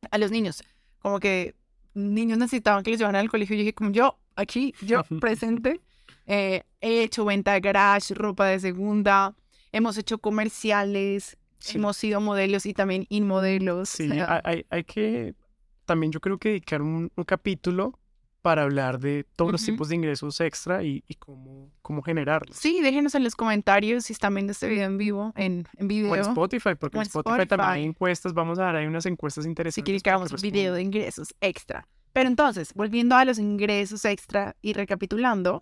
[0.10, 0.64] a los niños.
[1.00, 1.56] Como que
[1.94, 5.80] niños necesitaban que les llevaran al colegio y dije, como yo, aquí, yo presente.
[6.28, 9.36] Eh, he hecho venta de garage, ropa de segunda,
[9.72, 11.38] hemos hecho comerciales,
[11.74, 13.90] hemos sido modelos y también inmodelos.
[13.90, 14.10] Sí,
[14.44, 15.36] hay, hay, que
[15.86, 18.00] también yo creo que dedicar un, un capítulo
[18.42, 22.58] para hablar de todos los tipos de ingresos extra y, cómo, cómo generarlos.
[22.58, 26.12] Sí, déjenos en los comentarios si están viendo este video en vivo, en, en video.
[26.12, 29.46] O en Spotify, porque en Spotify, también hay encuestas, vamos a dar ahí unas encuestas
[29.46, 29.76] interesantes.
[29.76, 31.88] Si quieren que hagamos un video de ingresos extra.
[32.14, 35.62] Pero entonces, volviendo a los ingresos extra y recapitulando,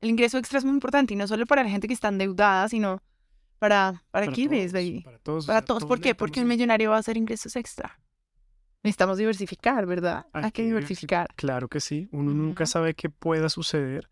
[0.00, 2.68] el ingreso extra es muy importante y no solo para la gente que está endeudada,
[2.68, 3.02] sino
[3.58, 4.72] para, para, para quiénes,
[5.04, 5.46] Para todos.
[5.46, 5.84] Para todos.
[5.84, 6.14] ¿Por qué?
[6.14, 8.00] Porque un millonario va a hacer ingresos extra.
[8.82, 10.26] Necesitamos diversificar, ¿verdad?
[10.32, 11.28] Hay, que diversificar.
[11.34, 12.08] Claro que sí.
[12.12, 14.08] Uno nunca sabe qué pueda suceder.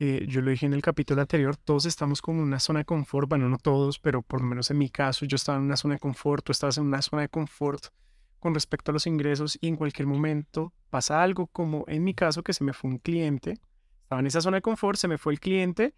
[0.00, 2.84] Eh, yo lo dije en el capítulo anterior, todos estamos como en una zona de
[2.84, 5.76] confort, bueno, no todos, pero por lo menos en mi caso, yo estaba en una
[5.76, 7.86] zona de confort, tú estabas en una zona de confort
[8.38, 12.44] con respecto a los ingresos y en cualquier momento pasa algo como en mi caso
[12.44, 13.58] que se me fue un cliente,
[14.02, 15.96] estaba en esa zona de confort, se me fue el cliente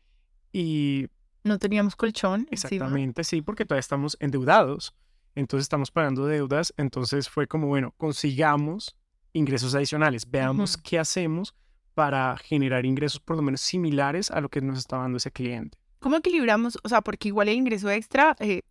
[0.51, 1.09] y
[1.45, 2.47] No teníamos colchón.
[2.51, 2.77] encima.
[2.77, 4.95] Exactamente, sí, porque todavía estamos endeudados.
[5.35, 6.73] Entonces estamos pagando deudas.
[6.77, 8.97] Entonces fue como, bueno, consigamos
[9.33, 10.29] ingresos adicionales.
[10.31, 10.83] Veamos Ujú.
[10.85, 11.55] qué hacemos
[11.95, 15.79] para generar ingresos por lo menos similares a lo que nos está dando ese cliente.
[15.99, 16.79] ¿Cómo equilibramos?
[16.83, 18.63] O sea, porque igual el ingreso extra eh,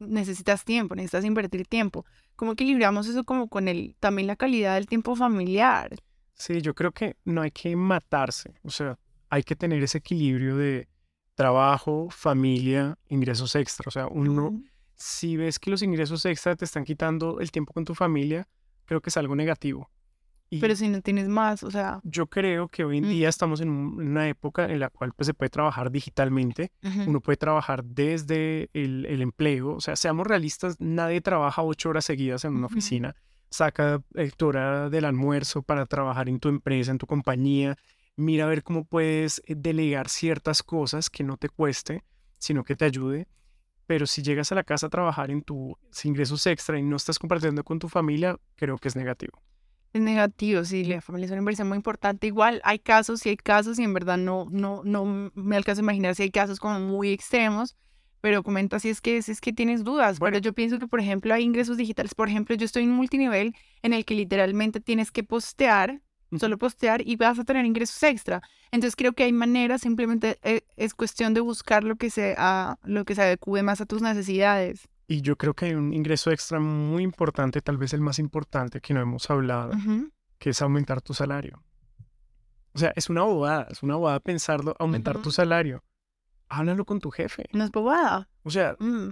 [0.00, 2.04] necesitas tiempo, necesitas invertir tiempo.
[2.34, 5.94] ¿Cómo equilibramos eso como con el también la calidad del tiempo familiar?
[6.34, 8.52] Sí, yo creo que no hay que matarse.
[8.64, 8.98] O sea,
[9.28, 10.88] hay que tener ese equilibrio de
[11.34, 13.84] trabajo, familia, ingresos extra.
[13.86, 14.64] O sea, uno, Ujú.
[14.94, 18.48] Si ves que los ingresos extra te están quitando el tiempo con tu familia,
[18.84, 19.90] creo que es algo negativo.
[20.50, 23.08] Y Pero si no tienes más, o sea, yo creo que hoy en Mm.
[23.08, 26.72] día estamos en un- una época en la cual pues, se puede trabajar digitalmente.
[27.06, 29.70] Uno puede trabajar desde el, el empleo.
[29.76, 33.14] O sea, seamos realistas, nadie trabaja ocho horas seguidas en una oficina.
[33.48, 37.76] Saca eh, tu hora del almuerzo para trabajar en tu empresa, en tu compañía.
[38.16, 42.04] Mira a ver cómo puedes eh, delegar ciertas cosas que no te cueste,
[42.36, 43.26] sino que te ayude.
[43.86, 47.18] Pero si llegas a la casa a trabajar en tus ingresos extra y no estás
[47.18, 49.42] compartiendo con tu familia, creo que es negativo.
[49.92, 52.26] es negativo, sí, la familia es una inversión muy importante.
[52.26, 55.84] Igual hay casos, sí hay casos, y en verdad no, no, no me alcanzo a
[55.84, 57.76] imaginar si hay casos como muy extremos,
[58.22, 60.18] pero comenta si es que, si es que tienes dudas.
[60.18, 60.36] Bueno.
[60.36, 62.14] Pero yo pienso que, por ejemplo, hay ingresos digitales.
[62.14, 66.00] Por ejemplo, yo estoy en un multinivel en el que literalmente tienes que postear.
[66.38, 68.42] Solo postear y vas a tener ingresos extra.
[68.70, 72.78] Entonces creo que hay maneras, simplemente eh, es cuestión de buscar lo que se, a-
[72.84, 74.88] lo que se adecue más a tus necesidades.
[75.08, 78.80] Y yo creo que hay un ingreso extra muy importante, tal vez el más importante
[78.80, 80.10] que no hemos hablado, Ujú.
[80.38, 81.62] que es aumentar tu salario.
[82.74, 85.32] O sea, es una bobada, es una bobada pensarlo, aumentar tu Ujú.
[85.32, 85.84] salario.
[86.48, 87.44] Háblalo con tu jefe.
[87.52, 88.28] No es bobada.
[88.42, 89.08] O sea, Mm.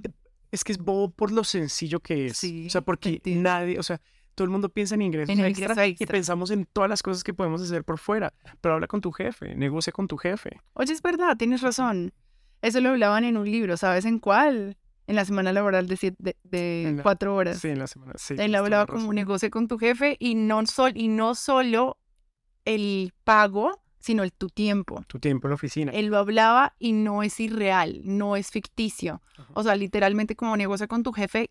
[0.51, 2.39] es que es bobo por lo sencillo que es.
[2.39, 4.01] Sí, o sea, porque nadie, o sea,
[4.35, 6.07] todo el mundo piensa en ingresos En el extra, ingreso y extra.
[6.09, 8.33] pensamos en todas las cosas que podemos hacer por fuera.
[8.61, 10.61] Pero habla con tu jefe, negocia con tu jefe.
[10.75, 12.13] Oye, es verdad, tienes razón.
[12.63, 14.77] Eso lo hablaban en un libro, ¿sabes en cuál?
[15.07, 17.59] En la semana laboral de, siete- de, de la- cuatro horas.
[17.59, 18.13] Sí, en la semana.
[18.17, 19.15] Sí, Él hablaba la como razón.
[19.17, 21.99] negocio con tu jefe y no, sol, y no solo
[22.65, 25.03] el pago, sino el tu tiempo.
[25.09, 25.93] Tu tiempo en la oficina.
[25.93, 29.21] Él lo hablaba y no es irreal, no es ficticio.
[29.37, 29.51] Ajá.
[29.55, 31.51] O sea, literalmente como negocia con tu jefe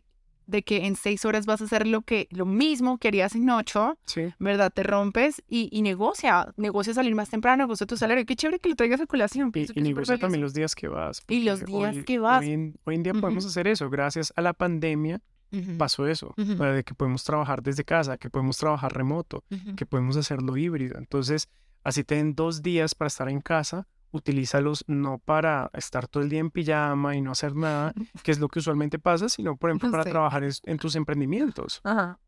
[0.50, 3.50] de que en seis horas vas a hacer lo que lo mismo que harías en
[3.50, 4.34] ocho, Sí.
[4.40, 4.72] ¿verdad?
[4.74, 8.26] Te rompes y, y negocia, negocia salir más temprano, negocia tu salario.
[8.26, 9.52] Qué chévere que lo traigas a colación.
[9.54, 11.22] Y, y negocia también los días que vas.
[11.28, 12.42] Y los días hoy- que vas.
[12.42, 13.90] Hoy en, hoy en día podemos hacer eso.
[13.90, 16.34] Gracias a la pandemia Ujú, pasó eso.
[16.38, 19.44] De que podemos trabajar desde casa, que podemos trabajar remoto,
[19.76, 20.98] que podemos hacerlo híbrido.
[20.98, 21.48] Entonces,
[21.84, 26.30] así te den dos días para estar en casa, utilízalos no para estar todo el
[26.30, 27.94] día en pijama y no hacer nada,
[28.24, 30.10] que es lo que usualmente pasa, sino, por ejemplo, para Sí.
[30.10, 31.82] trabajar en tus emprendimientos.
[31.84, 32.20] Ajá.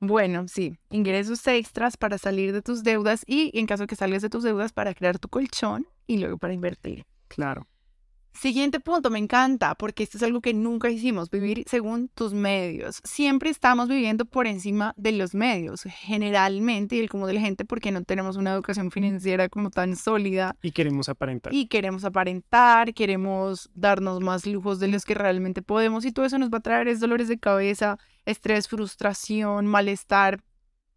[0.00, 4.28] Bueno, sí, ingresos extras para salir de tus deudas y en caso que salgas de
[4.28, 7.04] tus deudas para crear tu colchón y luego para invertir.
[7.28, 7.66] Claro.
[8.34, 13.00] Siguiente punto, me encanta, porque esto es algo que nunca hicimos, vivir según tus medios.
[13.04, 17.64] Siempre estamos viviendo por encima de los medios, generalmente, y el común de la gente,
[17.64, 21.54] porque no tenemos una educación financiera como tan sólida Y queremos aparentar.
[21.54, 26.36] y queremos aparentar, queremos darnos más lujos de los que realmente podemos y todo eso
[26.38, 30.42] nos va a traer es dolores de cabeza, estrés, frustración, malestar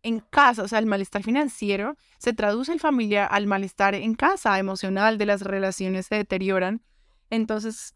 [0.03, 4.57] en casa, o sea, el malestar financiero se traduce el familiar al malestar en casa,
[4.57, 6.81] emocional, de las relaciones se deterioran.
[7.29, 7.95] Entonces,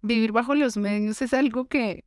[0.00, 2.04] vivir bajo los medios es algo que,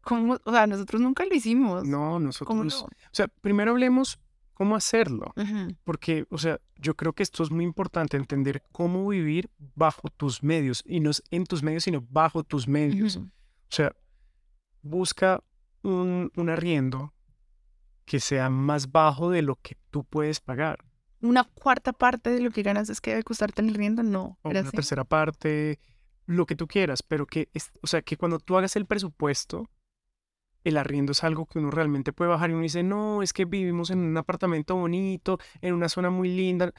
[0.00, 1.84] como, o sea, nosotros nunca lo hicimos.
[1.84, 2.82] No, ¿Cómo nosotros...
[2.82, 3.06] no?
[3.06, 4.18] O sea, primero hablemos
[4.58, 5.32] cómo hacerlo.
[5.84, 10.42] Porque, o sea, yo creo que esto es muy importante, entender cómo vivir bajo tus
[10.42, 10.82] medios.
[10.84, 13.18] Y no es en tus medios, sino bajo tus medios.
[13.18, 13.30] O
[13.70, 13.94] sea,
[14.82, 15.44] busca
[15.82, 17.14] un, un arriendo
[18.04, 20.84] que sea más bajo de lo que tú puedes pagar.
[21.20, 24.38] Una cuarta parte de lo que ganas es que debe costarte el riendo, no.
[24.42, 24.76] O ¿era una así?
[24.76, 25.78] tercera parte,
[26.26, 29.68] lo que tú quieras, pero que, es- o sea, que cuando tú hagas el presupuesto,
[30.64, 33.44] el arriendo es algo que uno realmente puede bajar y uno dice, no, es que
[33.44, 36.72] vivimos en un apartamento bonito, en una zona muy linda,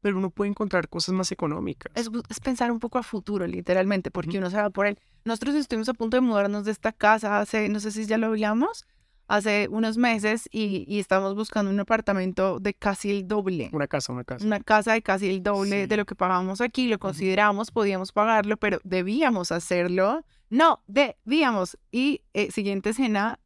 [0.00, 1.92] pero uno puede encontrar cosas más económicas.
[1.94, 4.98] Es, es pensar un poco a futuro, literalmente, porque uno se va por él.
[5.24, 8.26] Nosotros estuvimos a punto de mudarnos de esta casa hace, no sé si ya lo
[8.28, 8.86] hablamos,
[9.34, 13.70] hace unos meses y, y estábamos buscando un apartamento de casi el doble.
[13.72, 14.44] Una casa, una casa.
[14.46, 15.86] Una casa de casi el doble Sí.
[15.86, 20.24] de lo que pagábamos aquí, lo consideramos, podíamos pagarlo, pero debíamos hacerlo.
[20.50, 21.78] No, debíamos.
[21.90, 23.38] Y eh, siguiente escena,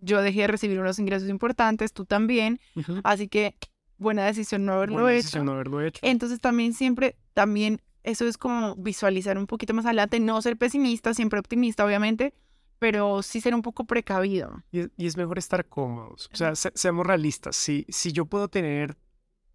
[0.00, 2.58] yo dejé de recibir unos ingresos importantes, tú también,
[3.04, 3.54] así que
[3.98, 5.16] buena decisión no haberlo Buena hecho.
[5.18, 6.00] decisión no haberlo hecho.
[6.02, 11.14] Entonces también siempre, también eso es como visualizar un poquito más adelante, no ser pesimista,
[11.14, 12.34] siempre optimista, obviamente,
[12.82, 14.64] pero sí ser un poco precavido.
[14.72, 16.28] Y es, y es mejor estar cómodos.
[16.32, 17.54] O sea, se- seamos realistas.
[17.54, 18.96] Si, si yo puedo tener,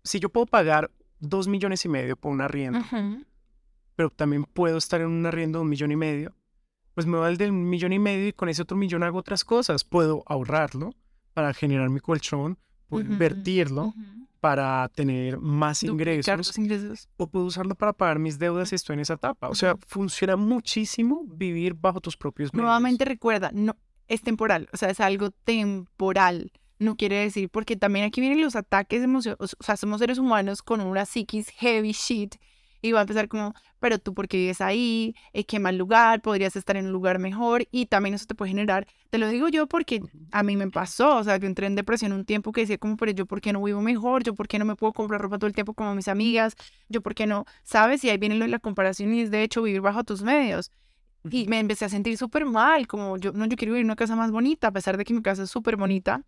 [0.02, 2.80] si yo puedo pagar dos millones y medio por un arriendo,
[3.98, 6.34] pero también puedo estar en un arriendo de un millón y medio,
[6.94, 9.18] pues me voy al de un millón y medio y con ese otro millón hago
[9.20, 9.84] otras cosas.
[9.84, 10.92] Puedo ahorrarlo
[11.34, 13.94] para generar mi colchón, puedo invertirlo
[14.40, 19.02] para tener más ingresos, ingresos, o puedo usarlo para pagar mis deudas si estoy en
[19.02, 19.50] esa etapa.
[19.50, 22.64] O sea, funciona muchísimo vivir bajo tus propios medios.
[22.64, 23.76] Nuevamente recuerda, no
[24.08, 26.52] es temporal, o sea, es algo temporal.
[26.80, 30.62] No quiere decir, porque también aquí vienen los ataques emocionales, o sea, somos seres humanos
[30.62, 32.36] con una psiquis heavy shit
[32.82, 36.56] y va a empezar como, pero tú porque vives ahí, eh, qué mal lugar, podrías
[36.56, 39.68] estar en un lugar mejor y también eso te puede generar, te lo digo yo
[39.68, 42.78] porque a mí me pasó, o sea, yo entré en depresión un tiempo que decía
[42.78, 45.22] como, pero yo por qué no vivo mejor, yo por qué no me puedo comprar
[45.22, 46.56] ropa todo el tiempo como mis amigas,
[46.90, 48.04] yo por qué no, ¿sabes?
[48.04, 50.72] Y ahí viene lo de la comparación y es de hecho vivir bajo tus medios.
[51.30, 53.96] Y me empecé a sentir súper mal, como yo, no, yo quiero vivir en una
[53.96, 56.24] casa más bonita, a pesar de que mi casa es súper bonita.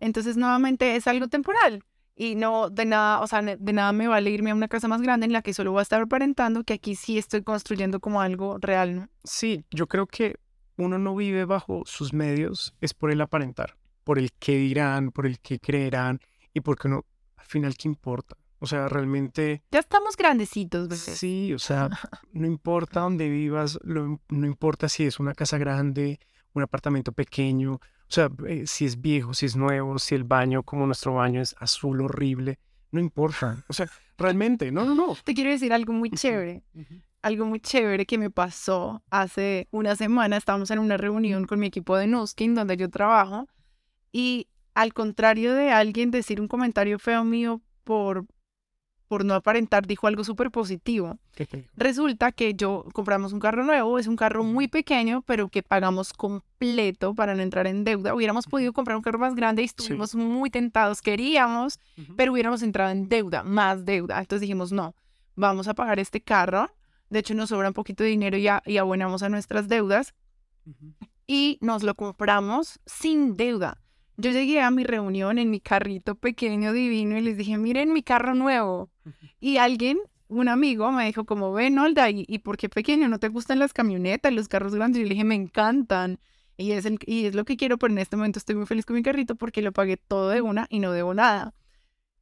[0.00, 1.84] Entonces, nuevamente, es algo temporal
[2.20, 5.00] y no de nada, o sea, de nada me vale irme a una casa más
[5.00, 8.20] grande en la que solo voy a estar aparentando que aquí sí estoy construyendo como
[8.20, 9.08] algo real, ¿no?
[9.24, 10.38] Sí, yo creo que
[10.76, 15.24] uno no vive bajo sus medios es por el aparentar, por el qué dirán, por
[15.24, 16.20] el qué creerán
[16.52, 17.06] y porque uno,
[17.38, 18.36] al final, ¿qué importa?
[18.58, 19.62] O sea, realmente...
[19.70, 21.00] Ya estamos grandecitos, ¿ves?
[21.00, 21.88] Sí, o sea,
[22.34, 26.20] no importa dónde vivas, no importa si es una casa grande,
[26.52, 30.64] un apartamento pequeño, o sea, eh, si es viejo, si es nuevo, si el baño
[30.64, 32.58] como nuestro baño es azul horrible,
[32.90, 33.64] no importa.
[33.68, 35.16] O sea, realmente, no, no, no.
[35.22, 36.64] Te quiero decir algo muy chévere.
[37.22, 40.36] Algo muy chévere que me pasó hace una semana.
[40.36, 43.46] Estábamos en una reunión con mi equipo de Nuskin, donde yo trabajo.
[44.10, 48.26] Y al contrario de alguien decir un comentario feo mío por
[49.10, 51.18] por no aparentar, dijo algo súper positivo.
[51.76, 56.12] Resulta que yo compramos un carro nuevo, es un carro muy pequeño, pero que pagamos
[56.12, 58.14] completo para no entrar en deuda.
[58.14, 61.80] Hubiéramos podido comprar un carro más grande y estuvimos muy tentados, queríamos,
[62.16, 64.20] pero hubiéramos entrado en deuda, más deuda.
[64.20, 64.94] Entonces dijimos, no,
[65.34, 66.70] vamos a pagar este carro.
[67.08, 70.14] De hecho, nos sobra un poquito de dinero y, y abonamos a nuestras deudas.
[71.26, 73.80] Y nos lo compramos sin deuda.
[74.20, 78.02] Yo llegué a mi reunión en mi carrito pequeño, divino, y les dije, miren mi
[78.02, 78.90] carro nuevo.
[79.40, 83.08] Y alguien, un amigo, me dijo como, ven, Olda, ¿y, por qué pequeño?
[83.08, 84.98] ¿No te gustan las camionetas, los carros grandes?
[84.98, 86.18] Y yo le dije, me encantan.
[86.56, 88.84] Y es, el, y es lo que quiero, pero en este momento estoy muy feliz
[88.84, 91.54] con mi carrito porque lo pagué todo de una y no debo nada.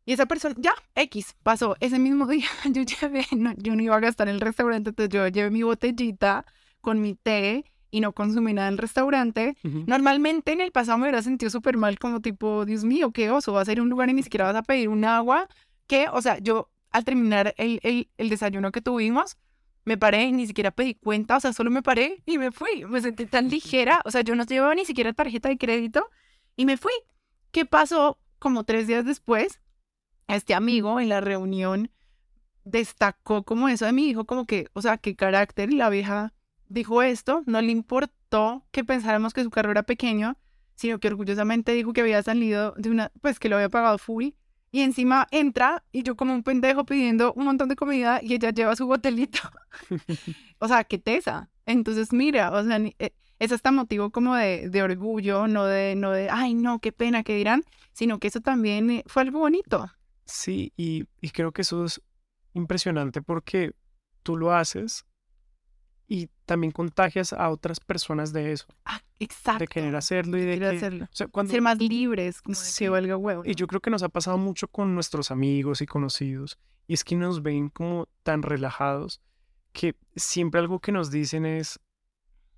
[0.04, 1.76] Y esa persona, ya, X, pasó.
[1.80, 5.12] Ese mismo día yo llevé, no, yo no iba a gastar en el restaurante, entonces
[5.12, 6.46] yo llevé mi botellita
[6.80, 9.56] con mi té y no consumí nada en el restaurante.
[9.62, 13.52] Normalmente en el pasado me hubiera sentido súper mal, como tipo, Dios mío, qué oso,
[13.52, 15.48] vas a ir a un lugar y ni siquiera vas a pedir un agua.
[15.88, 19.36] Que, o sea, yo al terminar el, el, el desayuno que tuvimos,
[19.84, 22.84] me paré y ni siquiera pedí cuenta, o sea, solo me paré y me fui.
[22.84, 26.08] Me sentí tan ligera, o sea, yo no llevaba ni siquiera tarjeta de crédito
[26.54, 26.92] y me fui.
[27.50, 28.18] ¿Qué pasó?
[28.38, 29.60] Como tres días después,
[30.28, 31.90] este amigo en la reunión
[32.64, 36.34] destacó como eso de mi hijo, como que, o sea, qué carácter, y la vieja
[36.68, 40.36] dijo esto, no le importó que pensáramos que su carro era pequeño,
[40.74, 44.28] sino que orgullosamente dijo que había salido de una, pues que lo había pagado full.
[44.70, 48.50] Y encima entra y yo como un pendejo pidiendo un montón de comida y ella
[48.50, 49.40] lleva su botelito.
[50.58, 51.48] o sea, qué tesa.
[51.64, 56.10] Entonces, mira, o sea, eh, es hasta motivo como de, de, orgullo, no de, no
[56.10, 59.90] de, ay, no, qué pena que dirán, sino que eso también eh, fue algo bonito.
[60.24, 62.02] Sí, y, y creo que eso es
[62.52, 63.72] impresionante porque
[64.22, 65.06] tú lo haces
[66.08, 68.66] y también contagias a otras personas de eso.
[68.86, 69.60] Ah, exacto.
[69.60, 71.08] De querer hacerlo y de, querer hacerlo.
[71.12, 72.88] Ser más libres, como sí.
[72.88, 73.42] valga huevo.
[73.44, 76.58] Y yo creo que nos ha pasado mucho con nuestros amigos y conocidos.
[76.86, 79.20] Y es que nos ven como tan relajados
[79.72, 81.78] que siempre algo que nos dicen es,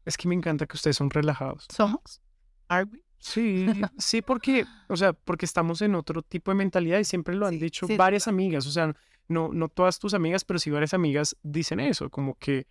[0.05, 1.67] es que me encanta que ustedes son relajados.
[1.69, 2.23] ¿Somos?
[2.69, 2.89] ¿Are
[3.21, 3.67] Sí,
[3.99, 7.59] sí, porque, o sea, porque estamos en otro tipo de mentalidad y siempre lo han
[7.59, 8.97] dicho varias amigas, o sea,
[9.29, 12.67] no, no todas tus amigas, pero sí varias amigas dicen eso, como que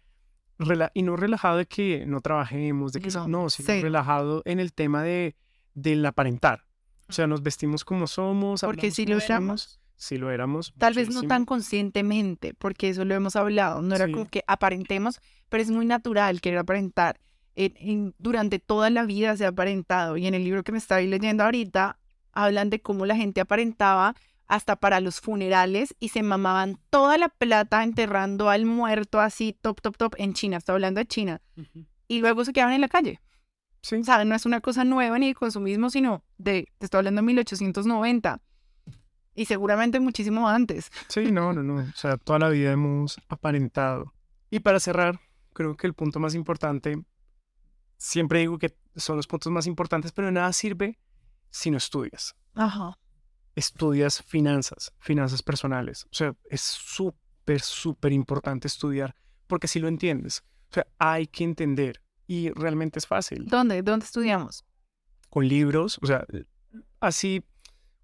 [0.93, 4.73] y no relajado de que no trabajemos, de que no, no sino relajado en el
[4.73, 5.35] tema de
[5.73, 6.65] del aparentar.
[7.07, 8.61] O sea, nos vestimos como somos.
[8.61, 9.79] Porque si lo éramos.
[9.95, 10.73] Si lo éramos.
[10.77, 13.81] Tal vez no tan conscientemente, porque eso lo hemos hablado.
[13.81, 15.19] No era como que aparentemos,
[15.49, 17.19] pero es muy natural querer aparentar.
[18.17, 20.17] durante toda la vida se ha aparentado.
[20.17, 21.99] Y en el libro que me estaba leyendo ahorita,
[22.31, 24.15] hablan de cómo la gente aparentaba
[24.49, 29.79] hasta para los funerales y se mamaban toda la plata enterrando al muerto así, top,
[29.79, 31.41] top, top, en China, está hablando de China.
[32.07, 33.21] Y luego se quedaban en la calle.
[33.81, 33.97] Sí.
[33.97, 37.21] O sea, no es una cosa nueva ni de consumismo, sino de, te estoy hablando
[37.21, 38.41] de 1890.
[39.35, 40.91] Y seguramente muchísimo antes.
[41.07, 41.75] Sí, no, no, no.
[41.75, 44.13] O sea, toda la vida hemos aparentado.
[44.49, 45.19] Y para cerrar,
[45.53, 47.05] creo que el punto más importante,
[47.97, 50.99] siempre digo que son los puntos más importantes, pero nada sirve
[51.51, 52.35] si no estudias.
[52.55, 52.97] Ajá
[53.59, 56.05] estudias finanzas, finanzas personales.
[56.05, 59.15] O sea, es súper, súper importante estudiar
[59.47, 60.43] porque si lo entiendes.
[60.71, 63.45] O sea, hay que entender y realmente es fácil.
[63.47, 63.81] ¿Dónde?
[63.81, 64.63] ¿Dónde estudiamos?
[65.29, 66.25] Con libros, o sea,
[66.99, 67.43] así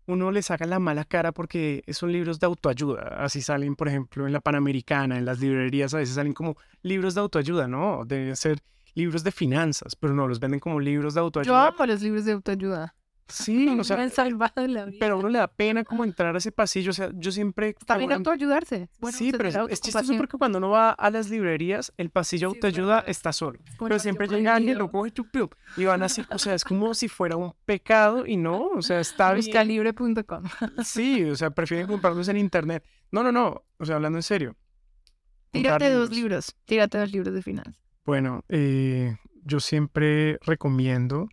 [0.07, 3.23] uno le saca la mala cara porque son libros de autoayuda.
[3.23, 7.15] Así salen, por ejemplo, en la Panamericana, en las librerías, a veces salen como libros
[7.15, 8.03] de autoayuda, ¿no?
[8.05, 8.59] Deben ser
[8.93, 11.67] libros de finanzas, pero no, los venden como libros de Yo autoayuda.
[11.67, 12.95] amo los libros de autoayuda.
[13.27, 14.97] Sí, o Me sea, han salvado la vida.
[14.99, 16.91] pero a uno le da pena como entrar a ese pasillo.
[16.91, 17.69] O sea, yo siempre...
[17.69, 18.89] Está bien bueno, autoayudarse.
[18.99, 22.49] Bueno, sí, pero es, es chistoso porque cuando uno va a las librerías, el pasillo
[22.49, 23.59] Sí, autoayuda está solo.
[23.79, 27.07] Pero siempre llega alguien, lo coge chup, y van así, o sea, es como si
[27.07, 29.45] fuera un pecado y no, o sea, está bien.
[29.45, 30.43] Buscalibre.com.
[30.83, 32.83] Sí, o sea, prefieren comprarlos en internet.
[33.11, 34.55] No, no, no, o sea, hablando en serio.
[35.51, 36.55] Tírate dos libros.
[36.65, 37.75] Tírate dos libros de finanzas.
[38.05, 41.29] Bueno, eh, yo siempre recomiendo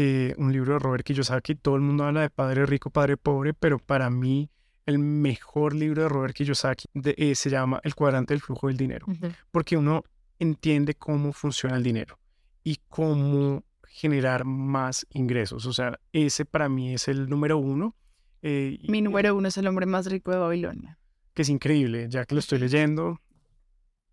[0.00, 1.56] eh, un libro de Robert Kiyosaki.
[1.56, 4.48] Todo el mundo habla de Padre Rico, Padre Pobre, pero para mí
[4.86, 8.76] el mejor libro de Robert Kiyosaki de- eh, se llama El cuadrante del flujo del
[8.76, 9.06] dinero.
[9.50, 10.04] porque uno
[10.38, 12.18] entiende cómo funciona el dinero
[12.62, 15.66] y cómo generar más ingresos.
[15.66, 17.96] O sea, ese para mí es el número uno.
[18.42, 20.96] eh, Mi número uno es el hombre más rico de Babilonia.
[21.34, 23.20] Que es increíble, ya que lo estoy leyendo.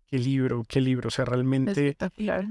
[0.08, 1.08] Qué libro, qué libro.
[1.08, 1.70] O sea, realmente...
[1.90, 2.46] Espectacular.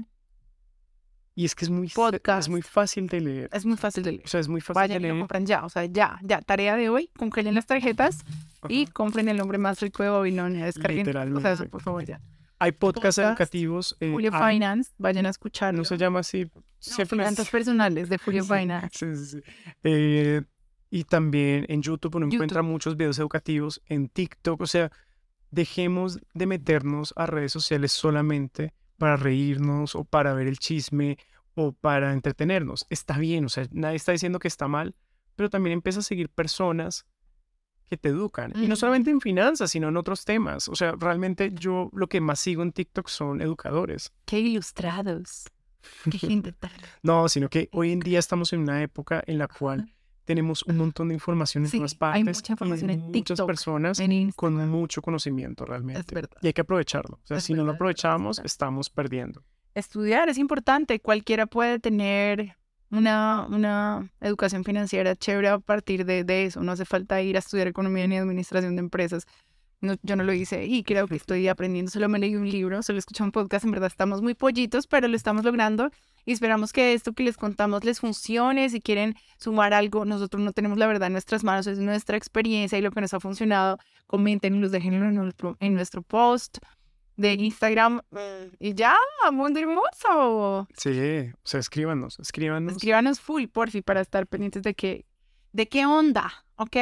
[1.38, 2.46] Y es que es muy, Podcast.
[2.46, 3.50] es muy fácil de leer.
[3.52, 4.24] Es muy fácil de leer.
[4.24, 5.20] O sea, es muy fácil Vayan de y lo leer.
[5.22, 5.64] compran ya.
[5.66, 6.40] O sea, ya, ya.
[6.40, 7.10] Tarea de hoy.
[7.16, 8.24] Congelen las tarjetas
[8.70, 10.64] y compren el hombre más rico de Babilonia.
[10.64, 11.00] Descarguen.
[11.02, 11.68] O sea, Literalmente.
[11.68, 12.20] por favor, ya.
[12.58, 13.96] Hay podcasts podcast, educativos.
[14.00, 14.90] eh, Julio hay- Finance.
[14.96, 15.76] Vayan a escucharlo.
[15.78, 16.50] no se llama así.
[16.98, 18.88] No, finanzas personales de Julio Sí, Finance.
[18.92, 19.52] sí, sí, sí.
[19.84, 20.40] Eh,
[20.90, 22.34] y también en YouTube uno YouTube.
[22.36, 24.90] encuentra muchos videos educativos, en TikTok, o sea,
[25.50, 31.18] dejemos de meternos a redes sociales solamente para reírnos o para ver el chisme
[31.54, 32.86] o para entretenernos.
[32.90, 34.94] Está bien, o sea, nadie está diciendo que está mal,
[35.34, 37.06] pero también empieza a seguir personas
[37.86, 38.52] que te educan.
[38.56, 40.68] Y no solamente en finanzas, sino en otros temas.
[40.68, 44.12] O sea, realmente yo lo que más sigo en TikTok son educadores.
[44.24, 45.46] Qué ilustrados.
[46.10, 46.72] Qué gente tan.
[47.02, 49.94] No, sino que hoy en día estamos en una época en la cual
[50.26, 52.36] tenemos un montón de información en Sí, todas hay partes.
[52.38, 56.14] mucha información y en muchas TikTok, personas En con mucho conocimiento realmente.
[56.14, 56.36] verdad.
[56.42, 57.16] Y hay que aprovecharlo.
[57.22, 59.42] O sea, Es si no lo es aprovechamos, estamos perdiendo.
[59.74, 61.00] Estudiar es importante.
[61.00, 62.56] Cualquiera puede tener
[62.90, 66.60] una, una educación financiera chévere a partir de, de eso.
[66.62, 69.26] No hace falta ir a estudiar economía ni administración de empresas.
[69.80, 71.90] No, yo no lo hice y creo que estoy aprendiendo.
[71.90, 73.64] Solo me leí un libro, solo escuché un podcast.
[73.64, 75.90] En verdad estamos muy pollitos, pero lo estamos logrando
[76.24, 78.68] y esperamos que esto que les contamos les funcione.
[78.70, 82.78] Si quieren sumar algo, nosotros no tenemos la verdad en nuestras manos, es nuestra experiencia
[82.78, 83.78] y lo que nos ha funcionado.
[84.06, 86.58] Comenten, déjenlo en nuestro, en nuestro post
[87.16, 88.00] de Instagram.
[88.10, 88.96] Mm, Y ya,
[89.32, 90.68] mundo hermoso.
[90.76, 90.90] Sí,
[91.32, 92.72] o sea, escríbanos, escríbanos.
[92.72, 95.04] Escríbanos full, porfi, para estar pendientes de qué,
[95.52, 96.76] de qué onda, ¿ok?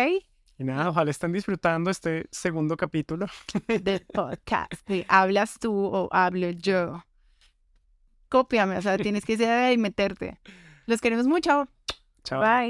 [0.64, 3.27] Y nada, ojalá estén disfrutando este segundo capítulo.
[3.68, 4.88] Del podcast.
[5.09, 7.05] hablas tú o hablo yo.
[8.31, 10.40] Cópiame, o sea, tienes que ahí y meterte.
[10.87, 11.68] Los queremos mucho.
[12.22, 12.40] Chao.
[12.40, 12.62] Bye.